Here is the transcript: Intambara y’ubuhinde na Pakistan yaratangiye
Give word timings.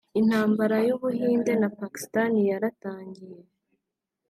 Intambara 0.19 0.77
y’ubuhinde 0.87 1.53
na 1.61 1.69
Pakistan 1.79 2.31
yaratangiye 2.49 3.39